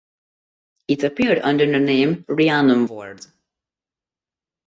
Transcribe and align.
It 0.87 1.03
appeared 1.03 1.41
under 1.43 1.71
the 1.71 1.77
name 1.79 2.25
Rhiannon 2.27 2.87
Ward. 2.87 3.23